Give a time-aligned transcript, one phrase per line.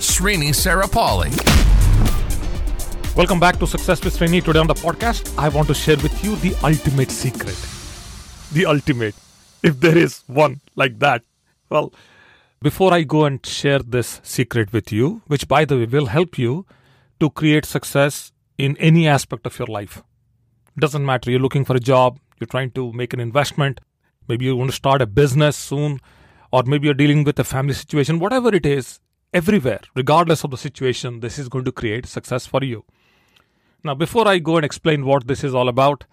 [0.00, 1.30] Srini Sarapalli.
[3.14, 4.42] Welcome back to Success with Srini.
[4.42, 7.58] Today on the podcast, I want to share with you the ultimate secret.
[8.50, 9.14] The ultimate.
[9.62, 11.22] If there is one like that.
[11.68, 11.92] Well,
[12.62, 16.38] before I go and share this secret with you, which by the way will help
[16.38, 16.64] you
[17.20, 20.02] to create success in any aspect of your life.
[20.78, 21.30] Doesn't matter.
[21.30, 23.82] You're looking for a job, you're trying to make an investment,
[24.28, 26.00] maybe you want to start a business soon,
[26.50, 28.98] or maybe you're dealing with a family situation, whatever it is,
[29.32, 32.84] everywhere, regardless of the situation, this is going to create success for you.
[33.82, 36.04] Now, before I go and explain what this is all about,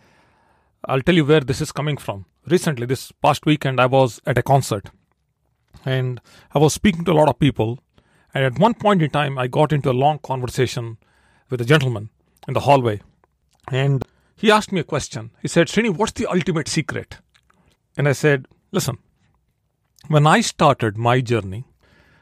[0.85, 2.25] I'll tell you where this is coming from.
[2.45, 4.89] Recently, this past weekend, I was at a concert
[5.83, 6.21] and
[6.53, 7.79] I was speaking to a lot of people.
[8.33, 10.97] And at one point in time, I got into a long conversation
[11.49, 12.09] with a gentleman
[12.47, 13.01] in the hallway.
[13.69, 14.03] And
[14.35, 15.31] he asked me a question.
[15.41, 17.17] He said, Srini, what's the ultimate secret?
[17.97, 18.99] And I said, listen,
[20.07, 21.65] when I started my journey,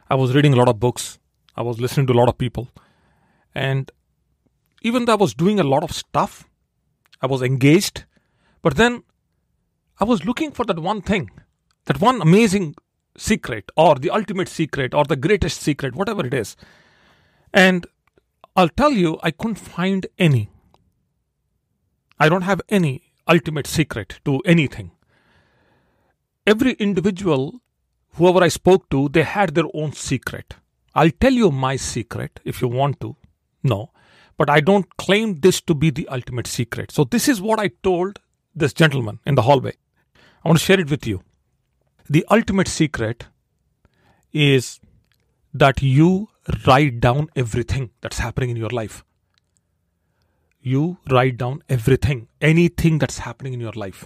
[0.10, 1.20] I was reading a lot of books,
[1.56, 2.70] I was listening to a lot of people.
[3.54, 3.92] And
[4.82, 6.48] even though I was doing a lot of stuff,
[7.22, 8.06] I was engaged,
[8.62, 9.04] but then
[10.00, 11.32] I was looking for that one thing,
[11.86, 12.76] that one amazing
[13.18, 16.56] secret, or the ultimate secret, or the greatest secret, whatever it is.
[17.54, 17.88] And
[18.56, 20.50] I'll tell you, I couldn't find any.
[22.20, 24.92] I don't have any ultimate secret to anything.
[26.46, 27.62] Every individual,
[28.16, 30.56] whoever I spoke to, they had their own secret.
[30.94, 33.16] I'll tell you my secret if you want to.
[33.64, 33.92] No.
[34.38, 36.92] But I don't claim this to be the ultimate secret.
[36.92, 38.20] So, this is what I told
[38.54, 39.74] this gentleman in the hallway.
[40.44, 41.22] I want to share it with you.
[42.10, 43.26] The ultimate secret
[44.32, 44.80] is
[45.54, 46.30] that you
[46.68, 49.04] write down everything that's happening in your life.
[50.62, 54.06] You write down everything, anything that's happening in your life.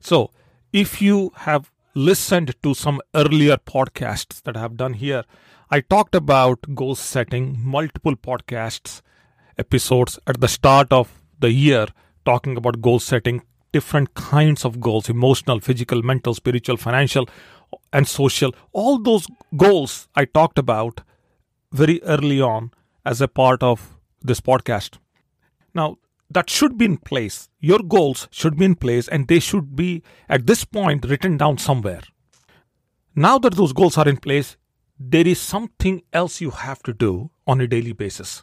[0.00, 0.30] So,
[0.72, 5.24] if you have listened to some earlier podcasts that I have done here,
[5.70, 9.00] I talked about goal setting, multiple podcasts,
[9.56, 11.86] episodes at the start of the year,
[12.26, 13.42] talking about goal setting,
[13.72, 17.26] different kinds of goals emotional, physical, mental, spiritual, financial,
[17.94, 18.54] and social.
[18.72, 19.26] All those
[19.56, 21.00] goals I talked about
[21.72, 22.72] very early on
[23.06, 24.98] as a part of this podcast.
[25.74, 25.96] Now,
[26.30, 27.48] that should be in place.
[27.60, 31.58] Your goals should be in place and they should be at this point written down
[31.58, 32.02] somewhere.
[33.14, 34.56] Now that those goals are in place,
[34.98, 38.42] there is something else you have to do on a daily basis.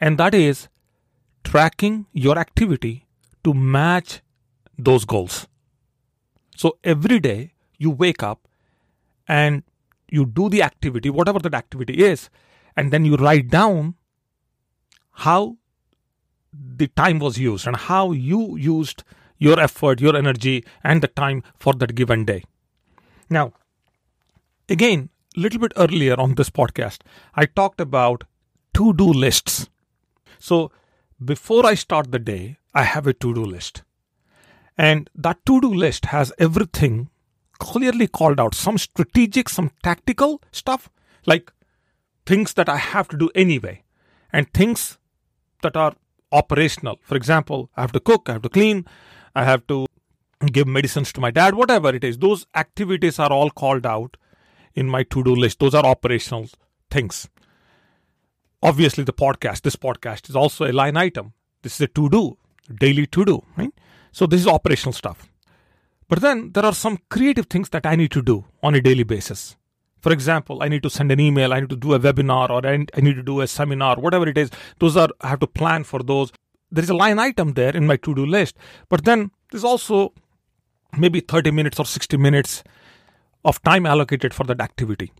[0.00, 0.68] And that is
[1.44, 3.06] tracking your activity
[3.44, 4.20] to match
[4.78, 5.46] those goals.
[6.56, 8.48] So every day you wake up
[9.28, 9.62] and
[10.08, 12.30] you do the activity, whatever that activity is,
[12.76, 13.94] and then you write down
[15.10, 15.56] how
[16.52, 19.04] the time was used and how you used
[19.38, 22.44] your effort, your energy, and the time for that given day.
[23.28, 23.54] Now,
[24.68, 27.00] again, a little bit earlier on this podcast,
[27.34, 28.24] I talked about
[28.74, 29.68] to do lists.
[30.38, 30.70] So,
[31.24, 33.82] before I start the day, I have a to do list.
[34.76, 37.10] And that to do list has everything
[37.58, 40.88] clearly called out some strategic, some tactical stuff,
[41.26, 41.52] like
[42.26, 43.82] things that I have to do anyway,
[44.32, 44.98] and things
[45.62, 45.94] that are
[46.32, 46.98] operational.
[47.02, 48.86] For example, I have to cook, I have to clean,
[49.34, 49.86] I have to
[50.46, 52.18] give medicines to my dad, whatever it is.
[52.18, 54.16] Those activities are all called out
[54.74, 55.60] in my to do list.
[55.60, 56.48] Those are operational
[56.90, 57.28] things.
[58.62, 61.32] Obviously, the podcast, this podcast is also a line item.
[61.62, 62.38] This is a to do,
[62.74, 63.72] daily to do, right?
[64.12, 65.28] So, this is operational stuff.
[66.08, 69.02] But then there are some creative things that I need to do on a daily
[69.02, 69.56] basis.
[70.02, 72.66] For example, I need to send an email, I need to do a webinar, or
[72.66, 74.50] I need to do a seminar, whatever it is.
[74.80, 76.32] Those are, I have to plan for those.
[76.72, 78.56] There is a line item there in my to do list.
[78.88, 80.12] But then there's also
[80.98, 82.64] maybe 30 minutes or 60 minutes
[83.44, 85.12] of time allocated for that activity.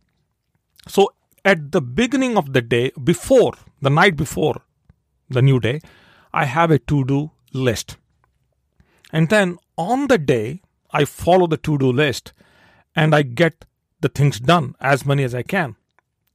[0.89, 1.13] So
[1.45, 4.63] at the beginning of the day, before the night before
[5.29, 5.81] the new day,
[6.33, 7.97] I have a to do list.
[9.13, 12.33] And then on the day, I follow the to do list
[12.97, 13.65] and I get
[14.03, 15.77] the things done, as many as I can.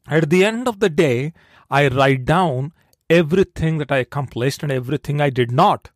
[0.07, 1.33] At the end of the day,
[1.69, 2.73] I write down
[3.09, 5.89] everything that I accomplished and everything I did not.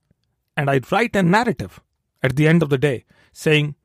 [0.55, 1.79] And I write a narrative
[2.21, 3.75] at the end of the day saying,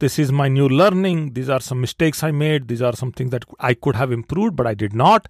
[0.00, 1.32] This is my new learning.
[1.32, 2.68] These are some mistakes I made.
[2.68, 5.28] These are some things that I could have improved, but I did not.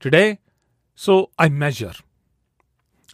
[0.00, 0.38] Today,
[0.94, 1.94] So I measure.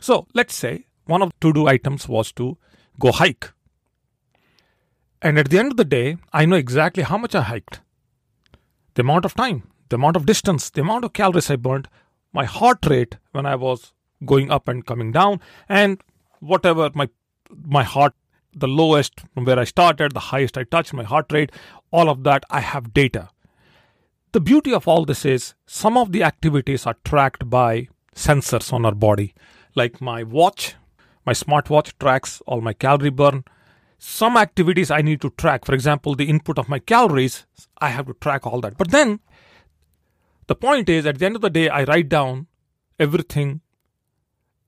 [0.00, 2.56] So let's say one of the to do items was to
[2.98, 3.52] go hike.
[5.20, 7.80] And at the end of the day, I know exactly how much I hiked,
[8.94, 11.88] the amount of time, the amount of distance, the amount of calories I burned,
[12.32, 13.92] my heart rate when I was
[14.24, 16.00] going up and coming down, and
[16.40, 17.08] whatever my
[17.50, 18.14] my heart
[18.54, 21.50] the lowest from where I started, the highest I touched, my heart rate,
[21.90, 23.30] all of that, I have data.
[24.32, 28.84] The beauty of all this is some of the activities are tracked by sensors on
[28.84, 29.34] our body,
[29.74, 30.74] like my watch,
[31.26, 33.44] my smartwatch tracks all my calorie burn.
[34.06, 37.46] Some activities I need to track, for example, the input of my calories,
[37.78, 38.76] I have to track all that.
[38.76, 39.20] But then
[40.46, 42.46] the point is, at the end of the day, I write down
[43.00, 43.62] everything.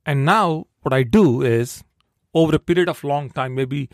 [0.07, 1.85] And now what I do is
[2.33, 3.91] over a period of long time, maybe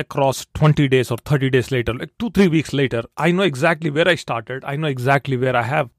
[0.00, 3.88] across 20 days or 30 days later, like two, three weeks later, I know exactly
[3.88, 4.64] where I started.
[4.64, 5.90] I know exactly where I have,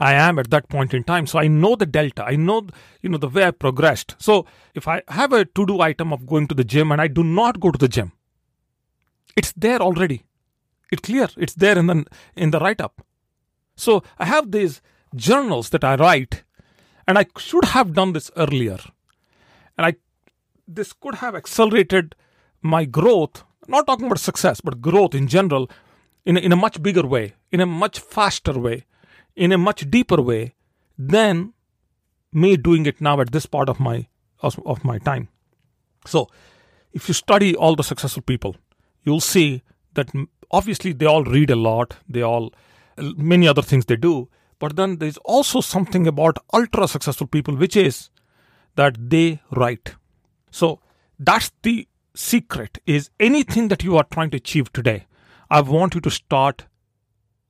[0.00, 1.28] I am at that point in time.
[1.28, 2.24] So I know the delta.
[2.24, 2.66] I know,
[3.02, 4.16] you know, the way I progressed.
[4.18, 7.06] So if I have a to do item of going to the gym and I
[7.06, 8.12] do not go to the gym,
[9.36, 10.24] it's there already.
[10.90, 11.28] It's clear.
[11.36, 12.04] It's there in the,
[12.34, 13.04] in the write up.
[13.76, 14.80] So I have these
[15.14, 16.44] journals that I write
[17.06, 18.78] and I should have done this earlier.
[19.76, 19.94] And I
[20.66, 22.14] this could have accelerated
[22.60, 25.70] my growth, not talking about success, but growth in general,
[26.24, 28.84] in a, in a much bigger way, in a much faster way,
[29.36, 30.54] in a much deeper way
[30.98, 31.52] than
[32.32, 34.08] me doing it now at this part of my
[34.40, 35.28] of, of my time.
[36.04, 36.28] So,
[36.92, 38.56] if you study all the successful people,
[39.06, 39.62] you'll see
[39.94, 40.10] that
[40.50, 42.52] obviously they all read a lot, they all
[43.16, 47.76] many other things they do, but then there's also something about ultra successful people which
[47.76, 48.10] is
[48.74, 49.94] that they write
[50.56, 50.80] so
[51.18, 55.06] that's the secret is anything that you are trying to achieve today.
[55.50, 56.64] I want you to start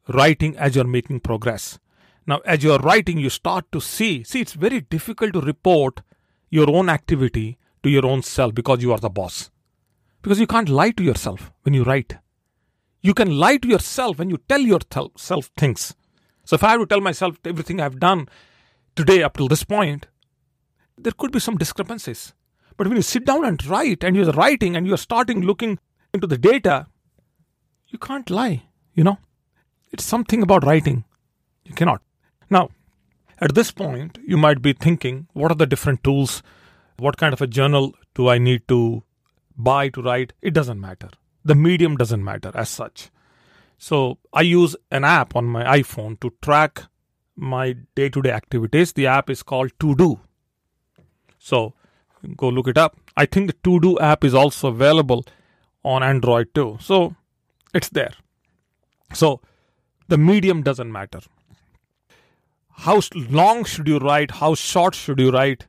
[0.09, 1.79] writing as you're making progress.
[2.27, 4.25] Now, as you're writing, you start to see.
[4.25, 6.03] See, it's very difficult to report
[6.51, 9.51] your own activity to your own self because you are the boss.
[10.27, 12.17] Because you can't lie to yourself when you write.
[13.01, 15.95] You can lie to yourself when you tell yourself things.
[16.45, 18.29] So, if I have to tell myself everything I've done
[18.97, 20.09] today up till this point,
[20.99, 22.35] there could be some discrepancies.
[22.77, 25.79] But when you sit down and write and you're writing and you're starting looking
[26.13, 26.87] into the data,
[27.87, 28.65] you can't lie,
[28.95, 29.19] you know?
[29.93, 31.05] It's something about writing.
[31.65, 32.03] You cannot.
[32.51, 32.71] Now,
[33.39, 36.43] at this point, you might be thinking, what are the different tools?
[36.99, 39.05] What kind of a journal do I need to
[39.57, 40.33] buy to write?
[40.43, 41.09] It doesn't matter.
[41.45, 43.11] The medium doesn't matter as such.
[43.79, 46.85] So I use an app on my iPhone to track
[47.37, 48.93] my day to day activities.
[48.93, 50.21] The app is called To Do.
[51.39, 51.75] So
[52.37, 52.97] go look it up.
[53.17, 55.25] I think the To Do app is also available
[55.85, 56.79] on Android too.
[56.81, 57.15] So
[57.75, 58.13] it's there.
[59.13, 59.41] So
[60.09, 61.21] the medium doesn't matter.
[62.71, 64.33] How long should you write?
[64.33, 65.67] How short should you write?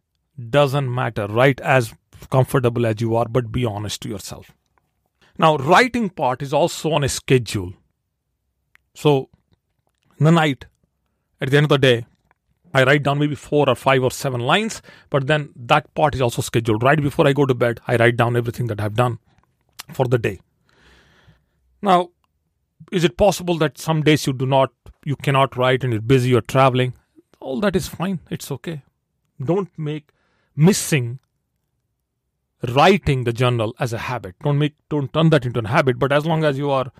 [0.50, 1.28] Doesn't matter.
[1.28, 1.94] Write as
[2.30, 4.52] comfortable as you are, but be honest to yourself.
[5.38, 7.74] Now, writing part is also on a schedule.
[8.96, 9.30] So,
[10.20, 10.66] in the night,
[11.40, 12.06] at the end of the day,
[12.74, 16.22] I write down maybe four or five or seven lines, but then that part is
[16.22, 16.84] also scheduled.
[16.84, 19.20] Right before I go to bed, I write down everything that I've done
[19.94, 20.40] for the day.
[21.82, 22.10] Now,
[22.92, 24.72] is it possible that some days you do not,
[25.06, 26.94] you cannot write and you're busy, you're traveling?
[27.40, 28.20] All that is fine.
[28.30, 28.82] It's okay.
[29.44, 30.10] Don't make
[30.56, 31.20] missing
[32.70, 34.36] writing the journal as a habit.
[34.44, 36.00] Don't make, don't turn that into a habit.
[36.00, 36.92] But as long as you are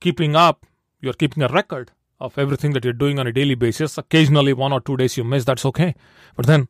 [0.00, 0.66] keeping up,
[1.00, 3.96] you're keeping a record of everything that you're doing on a daily basis.
[3.96, 5.94] Occasionally, one or two days you miss, that's okay.
[6.36, 6.68] But then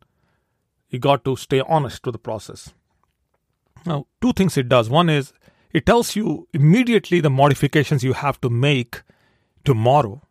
[0.88, 2.72] you got to stay honest to the process.
[3.84, 4.88] Now, two things it does.
[4.88, 5.32] One is
[5.72, 9.02] it tells you immediately the modifications you have to make
[9.64, 10.22] tomorrow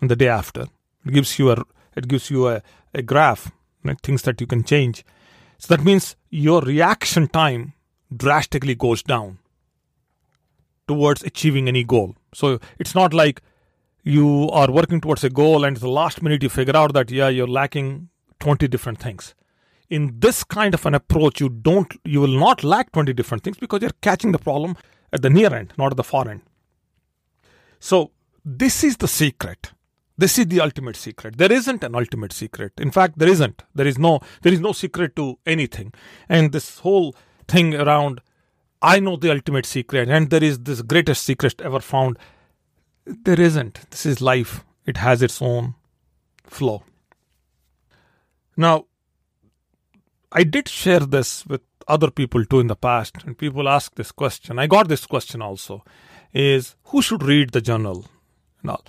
[0.00, 0.66] and the day after.
[1.06, 1.62] It gives you a
[1.96, 2.62] it gives you a,
[2.92, 3.52] a graph,
[3.84, 5.04] like things that you can change.
[5.64, 7.72] So that means your reaction time
[8.14, 9.38] drastically goes down
[10.86, 12.16] towards achieving any goal.
[12.34, 13.40] So it's not like
[14.02, 17.10] you are working towards a goal and at the last minute you figure out that
[17.10, 19.34] yeah you're lacking 20 different things.
[19.88, 23.56] In this kind of an approach you don't you will not lack 20 different things
[23.56, 24.76] because you're catching the problem
[25.14, 26.42] at the near end not at the far end.
[27.80, 28.10] So
[28.44, 29.72] this is the secret
[30.16, 33.86] this is the ultimate secret there isn't an ultimate secret in fact there isn't there
[33.86, 35.92] is no there is no secret to anything
[36.28, 37.14] and this whole
[37.48, 38.20] thing around
[38.80, 42.18] i know the ultimate secret and there is this greatest secret ever found
[43.06, 43.90] there isn't.
[43.90, 44.64] This is life.
[44.86, 45.74] It has its own
[46.44, 46.84] flow.
[48.56, 48.86] Now,
[50.32, 54.12] I did share this with other people too in the past, and people ask this
[54.12, 54.58] question.
[54.58, 55.84] I got this question also
[56.32, 58.06] is who should read the journal?
[58.62, 58.80] Now,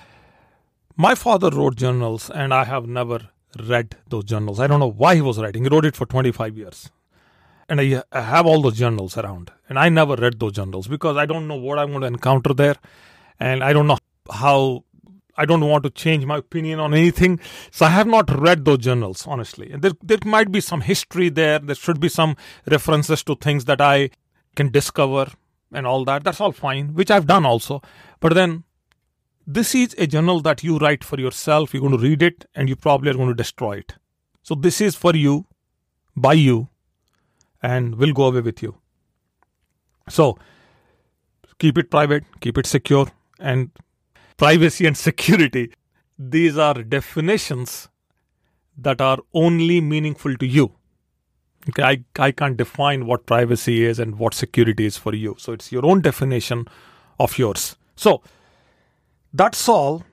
[0.96, 4.60] my father wrote journals, and I have never read those journals.
[4.60, 5.64] I don't know why he was writing.
[5.64, 6.90] He wrote it for 25 years.
[7.68, 9.52] And I, have all those journals around.
[9.68, 12.54] And I never read those journals because I don't know what I'm going to encounter
[12.54, 12.76] there.
[13.40, 13.98] And I don't know
[14.32, 14.84] how,
[15.36, 17.40] I don't want to change my opinion on anything.
[17.72, 19.72] So I have not read those journals, honestly.
[19.72, 21.58] And there, there might be some history there.
[21.60, 22.38] There should be some
[22.70, 24.12] references to things that I
[24.56, 25.32] can discover
[25.74, 26.24] and all that.
[26.24, 27.82] That's all fine, which I've done also.
[28.20, 28.64] But then
[29.48, 31.74] this is a journal that you write for yourself.
[31.74, 33.94] You're going to read it and you probably are going to destroy it.
[34.44, 35.46] So this is for you,
[36.16, 36.70] by you,
[37.62, 38.76] and will go away with you.
[40.10, 40.38] So
[41.60, 43.08] keep it private, keep it secure,
[43.40, 43.72] and
[44.38, 45.74] privacy and security.
[46.18, 47.90] These are definitions
[48.78, 50.72] that are only meaningful to you.
[51.70, 55.36] Okay, I, I can't define what privacy is and what security is for you.
[55.40, 56.68] So it's your own definition
[57.20, 57.76] of yours.
[57.96, 58.22] So
[59.36, 60.04] that's all.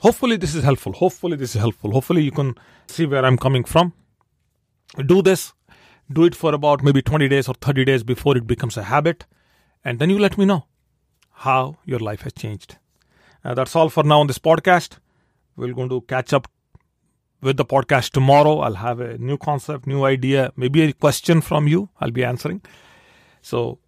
[0.00, 0.92] Hopefully, this is helpful.
[0.92, 1.92] Hopefully, this is helpful.
[1.92, 2.54] Hopefully, you can
[2.86, 3.92] see where I'm coming from.
[5.06, 5.52] Do this.
[6.12, 9.24] Do it for about maybe 20 days or 30 days before it becomes a habit.
[9.84, 10.66] And then you let me know
[11.30, 12.76] how your life has changed.
[13.44, 14.98] Uh, that's all for now on this podcast.
[15.56, 16.48] We're going to catch up
[17.40, 18.58] with the podcast tomorrow.
[18.58, 21.88] I'll have a new concept, new idea, maybe a question from you.
[22.00, 22.62] I'll be answering.
[23.40, 23.78] So,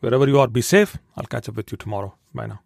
[0.00, 0.98] wherever you are, be safe.
[1.16, 2.14] I'll catch up with you tomorrow.
[2.34, 2.65] Bye now.